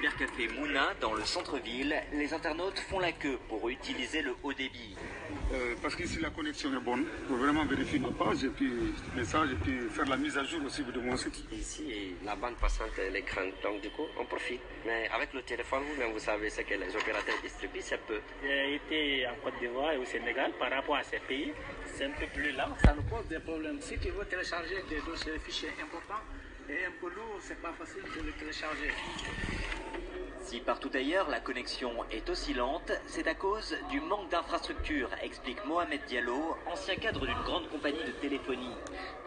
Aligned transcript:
cybercafé 0.00 0.48
Mouna 0.48 0.94
dans 1.00 1.12
le 1.12 1.24
centre-ville, 1.24 1.94
les 2.14 2.32
internautes 2.32 2.78
font 2.78 3.00
la 3.00 3.12
queue 3.12 3.38
pour 3.48 3.68
utiliser 3.68 4.22
le 4.22 4.34
haut 4.42 4.52
débit. 4.54 4.96
Euh, 5.52 5.74
parce 5.82 5.94
que 5.94 6.06
si 6.06 6.20
la 6.20 6.30
connexion 6.30 6.72
est 6.74 6.80
bonne, 6.80 7.04
il 7.22 7.28
faut 7.28 7.36
vraiment 7.36 7.66
vérifier 7.66 7.98
ma 7.98 8.08
page 8.08 8.44
et 8.44 8.48
puis 8.48 8.72
message 9.14 9.50
et 9.52 9.56
puis 9.56 9.78
faire 9.90 10.06
la 10.06 10.16
mise 10.16 10.38
à 10.38 10.44
jour 10.44 10.60
aussi 10.64 10.82
de 10.82 11.00
mon 11.00 11.16
site. 11.16 11.44
Ici, 11.52 12.14
la 12.24 12.34
bande 12.34 12.54
passante 12.56 12.98
est 12.98 13.10
l'écran, 13.10 13.42
donc 13.62 13.82
du 13.82 13.90
coup, 13.90 14.06
on 14.18 14.24
profite. 14.24 14.60
Mais 14.86 15.08
avec 15.12 15.34
le 15.34 15.42
téléphone, 15.42 15.82
vous-même, 15.92 16.12
vous 16.12 16.18
savez 16.18 16.48
ce 16.48 16.62
que 16.62 16.74
les 16.74 16.96
opérateurs 16.96 17.36
distribuent, 17.42 17.82
c'est 17.82 18.00
peu. 18.06 18.20
J'ai 18.42 18.76
été 18.76 19.26
en 19.26 19.34
Côte 19.44 19.58
d'Ivoire 19.60 19.92
et 19.92 19.98
au 19.98 20.04
Sénégal 20.06 20.52
par 20.58 20.70
rapport 20.70 20.96
à 20.96 21.02
ces 21.02 21.18
pays, 21.18 21.52
c'est 22.00 22.06
un 22.06 22.10
peu 22.12 22.26
plus 22.32 22.52
lent. 22.52 22.74
Ça 22.82 22.94
nous 22.94 23.02
pose 23.02 23.26
des 23.28 23.38
problèmes. 23.40 23.80
Si 23.80 23.98
tu 23.98 24.08
veux 24.08 24.24
télécharger 24.24 24.82
des 24.88 25.00
dossiers, 25.02 25.38
fichiers 25.38 25.68
importants 25.82 26.24
et 26.68 26.86
un 26.86 26.92
peu 27.00 27.08
lourds, 27.14 27.38
c'est 27.42 27.60
pas 27.60 27.72
facile 27.72 28.02
de 28.16 28.26
les 28.26 28.32
télécharger. 28.32 28.90
Si 30.42 30.58
partout 30.58 30.90
ailleurs 30.94 31.28
la 31.28 31.38
connexion 31.38 31.92
est 32.10 32.28
aussi 32.28 32.54
lente, 32.54 32.92
c'est 33.06 33.28
à 33.28 33.34
cause 33.34 33.76
du 33.90 34.00
manque 34.00 34.30
d'infrastructures, 34.30 35.10
explique 35.22 35.64
Mohamed 35.66 36.00
Diallo, 36.06 36.56
ancien 36.66 36.96
cadre 36.96 37.26
d'une 37.26 37.42
grande 37.42 37.68
compagnie 37.68 38.02
de 38.02 38.10
téléphonie. 38.10 38.74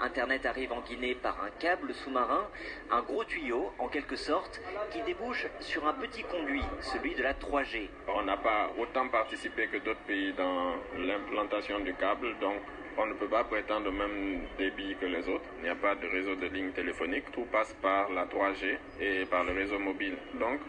Internet 0.02 0.46
arrive 0.46 0.74
en 0.74 0.82
Guinée 0.82 1.16
par 1.16 1.42
un 1.44 1.50
câble 1.60 1.94
sous-marin, 1.94 2.48
un 2.92 3.02
gros 3.02 3.24
tuyau 3.24 3.72
en 3.80 3.88
quelque 3.88 4.16
sorte, 4.16 4.60
qui 4.92 5.02
débouche 5.04 5.48
sur 5.60 5.88
un 5.88 5.94
petit 5.94 6.24
conduit, 6.24 6.66
celui 6.82 7.16
de 7.16 7.24
la 7.24 7.34
3G. 7.34 7.90
On 8.08 8.24
n'a 8.24 8.38
pas 8.38 8.72
autant 8.80 9.08
participé 9.08 9.68
que 9.68 9.78
d'autres 9.78 10.04
pays 10.08 10.34
dans 10.34 10.74
l'implantation 10.98 11.80
du 11.80 11.94
câble, 11.94 12.38
donc 12.40 12.60
on 12.98 13.06
ne 13.06 13.14
peut 13.14 13.28
pas 13.28 13.44
prétendre 13.44 13.90
au 13.90 13.92
même 13.92 14.42
débit 14.58 14.96
que 15.00 15.06
les 15.06 15.28
autres. 15.28 15.46
Il 15.58 15.64
n'y 15.64 15.70
a 15.70 15.76
pas 15.76 15.96
de 15.96 16.08
réseau 16.08 16.36
de 16.36 16.48
ligne 16.48 16.72
téléphonique. 16.72 17.32
Tout 17.32 17.46
passe 17.52 17.74
par 17.82 18.12
la 18.12 18.26
3G 18.26 18.78
et 19.00 19.26
par 19.26 19.44
le 19.44 19.54
réseau 19.54 19.80
mobile. 19.80 20.16
Donc, 20.40 20.60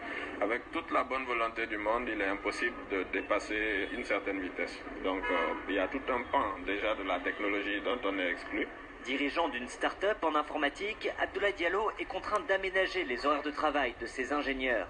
avec 0.41 0.71
toute 0.71 0.91
la 0.91 1.03
bonne 1.03 1.25
volonté 1.25 1.67
du 1.67 1.77
monde, 1.77 2.07
il 2.07 2.19
est 2.19 2.27
impossible 2.27 2.75
de 2.91 3.03
dépasser 3.13 3.87
une 3.93 4.03
certaine 4.03 4.39
vitesse. 4.39 4.77
Donc, 5.03 5.23
euh, 5.29 5.53
il 5.69 5.75
y 5.75 5.79
a 5.79 5.87
tout 5.87 6.01
un 6.09 6.21
pan 6.31 6.55
déjà 6.65 6.95
de 6.95 7.03
la 7.03 7.19
technologie 7.19 7.81
dont 7.81 7.99
on 8.03 8.17
est 8.19 8.31
exclu. 8.31 8.67
Dirigeant 9.05 9.49
d'une 9.49 9.67
start-up 9.67 10.17
en 10.23 10.33
informatique, 10.33 11.09
Abdoulaye 11.19 11.53
Diallo 11.53 11.91
est 11.99 12.05
contraint 12.05 12.39
d'aménager 12.47 13.03
les 13.03 13.25
horaires 13.25 13.43
de 13.43 13.51
travail 13.51 13.93
de 14.01 14.07
ses 14.07 14.33
ingénieurs. 14.33 14.87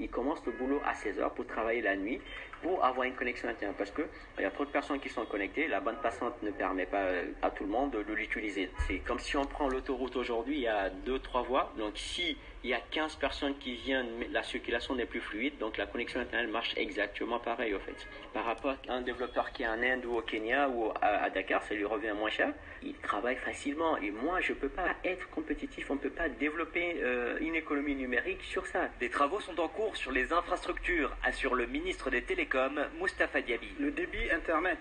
Il 0.00 0.08
commence 0.08 0.44
le 0.46 0.52
boulot 0.52 0.80
à 0.84 0.92
16h 0.94 1.34
pour 1.34 1.46
travailler 1.46 1.82
la 1.82 1.96
nuit 1.96 2.20
pour 2.62 2.84
avoir 2.84 3.06
une 3.06 3.14
connexion 3.14 3.48
Internet 3.48 3.76
parce 3.76 3.90
que 3.90 4.02
il 4.38 4.42
y 4.42 4.44
a 4.44 4.50
trop 4.50 4.64
de 4.64 4.70
personnes 4.70 5.00
qui 5.00 5.08
sont 5.08 5.24
connectées, 5.24 5.68
la 5.68 5.80
bande 5.80 6.00
passante 6.02 6.34
ne 6.42 6.50
permet 6.50 6.86
pas 6.86 7.06
à 7.42 7.50
tout 7.50 7.64
le 7.64 7.70
monde 7.70 7.92
de 7.92 8.12
l'utiliser. 8.12 8.70
C'est 8.86 8.98
comme 8.98 9.18
si 9.18 9.36
on 9.36 9.44
prend 9.44 9.68
l'autoroute 9.68 10.16
aujourd'hui, 10.16 10.56
il 10.56 10.62
y 10.62 10.68
a 10.68 10.90
deux 10.90 11.18
trois 11.18 11.42
voies. 11.42 11.72
Donc 11.78 11.92
si 11.96 12.36
il 12.64 12.70
y 12.70 12.74
a 12.74 12.80
15 12.90 13.16
personnes 13.16 13.56
qui 13.58 13.76
viennent, 13.76 14.08
la 14.32 14.42
circulation 14.42 14.96
n'est 14.96 15.06
plus 15.06 15.20
fluide, 15.20 15.56
donc 15.58 15.76
la 15.76 15.86
connexion 15.86 16.20
Internet 16.20 16.50
marche 16.50 16.74
exactement 16.76 17.38
pareil 17.38 17.72
au 17.72 17.78
fait. 17.78 17.94
Par 18.34 18.44
rapport 18.44 18.74
à 18.88 18.92
un 18.92 19.00
développeur 19.00 19.52
qui 19.52 19.62
est 19.62 19.68
en 19.68 19.80
Inde 19.80 20.04
ou 20.04 20.16
au 20.16 20.22
Kenya 20.22 20.68
ou 20.68 20.90
à, 21.00 21.30
Dakar, 21.30 21.62
ça 21.62 21.74
lui 21.74 21.84
revient 21.84 22.14
moins 22.18 22.30
cher. 22.30 22.52
Il 22.82 22.94
travaille 22.94 23.36
facilement 23.36 23.96
et 23.98 24.10
moi 24.10 24.40
je 24.40 24.52
peux 24.52 24.68
pas 24.68 24.88
être 25.04 25.30
compétitif, 25.30 25.90
on 25.90 25.96
peut 25.96 26.10
pas 26.10 26.28
développer 26.28 26.96
euh, 27.00 27.38
une 27.40 27.54
économie 27.54 27.94
numérique 27.94 28.42
sur 28.42 28.66
ça. 28.66 28.88
Des 28.98 29.08
travaux 29.08 29.40
sont 29.40 29.58
en 29.60 29.68
cours 29.68 29.87
sur 29.96 30.12
les 30.12 30.32
infrastructures, 30.32 31.14
assure 31.22 31.54
le 31.54 31.66
ministre 31.66 32.10
des 32.10 32.22
Télécoms, 32.22 32.80
Mustapha 33.00 33.40
Diaby. 33.40 33.68
Le 33.78 33.90
débit 33.90 34.30
Internet 34.30 34.78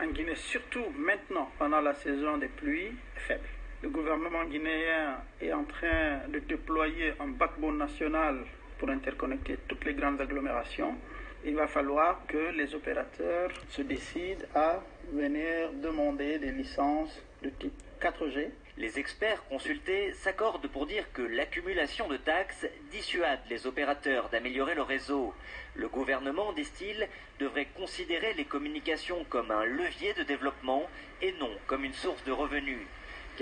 en 0.00 0.06
Guinée, 0.06 0.34
surtout 0.34 0.84
maintenant 0.96 1.50
pendant 1.58 1.80
la 1.80 1.94
saison 1.94 2.38
des 2.38 2.48
pluies, 2.48 2.92
est 3.16 3.20
faible. 3.20 3.48
Le 3.82 3.88
gouvernement 3.88 4.44
guinéen 4.44 5.18
est 5.40 5.52
en 5.52 5.64
train 5.64 6.28
de 6.28 6.38
déployer 6.38 7.14
un 7.20 7.28
backbone 7.28 7.78
national 7.78 8.44
pour 8.78 8.90
interconnecter 8.90 9.58
toutes 9.68 9.84
les 9.84 9.94
grandes 9.94 10.20
agglomérations. 10.20 10.96
Il 11.44 11.56
va 11.56 11.66
falloir 11.66 12.22
que 12.26 12.52
les 12.56 12.74
opérateurs 12.74 13.50
se 13.70 13.82
décident 13.82 14.44
à 14.54 14.80
venir 15.12 15.72
demander 15.82 16.38
des 16.38 16.52
licences 16.52 17.20
de 17.42 17.50
type 17.50 17.72
4G. 18.02 18.50
Les 18.78 18.98
experts 18.98 19.44
consultés 19.44 20.12
s'accordent 20.14 20.66
pour 20.66 20.86
dire 20.86 21.04
que 21.12 21.22
l'accumulation 21.22 22.08
de 22.08 22.16
taxes 22.16 22.66
dissuade 22.90 23.38
les 23.48 23.68
opérateurs 23.68 24.28
d'améliorer 24.28 24.74
le 24.74 24.82
réseau. 24.82 25.32
Le 25.76 25.88
gouvernement, 25.88 26.52
disent-ils, 26.52 27.06
devrait 27.38 27.68
considérer 27.76 28.34
les 28.34 28.44
communications 28.44 29.24
comme 29.28 29.52
un 29.52 29.64
levier 29.64 30.14
de 30.14 30.24
développement 30.24 30.88
et 31.20 31.32
non 31.38 31.50
comme 31.68 31.84
une 31.84 31.94
source 31.94 32.24
de 32.24 32.32
revenus. 32.32 32.84